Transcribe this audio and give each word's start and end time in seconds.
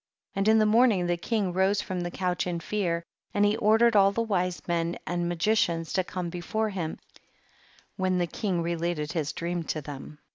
51. 0.33 0.41
And 0.41 0.47
in 0.47 0.57
the 0.57 0.65
morning 0.65 1.05
the 1.05 1.15
king 1.15 1.53
rose 1.53 1.79
from 1.79 2.03
his 2.03 2.11
couch 2.15 2.47
in 2.47 2.59
fear, 2.59 3.03
and 3.35 3.45
he 3.45 3.55
ordered 3.57 3.95
all 3.95 4.11
the 4.11 4.23
wise 4.23 4.59
men 4.67 4.97
and 5.05 5.29
magi 5.29 5.51
cians 5.53 5.93
to 5.93 6.03
come 6.03 6.31
before 6.31 6.71
him, 6.71 6.97
when 7.97 8.17
the 8.17 8.25
king 8.25 8.63
related 8.63 9.11
his 9.11 9.31
dream 9.31 9.61
to 9.65 9.79
them. 9.79 10.17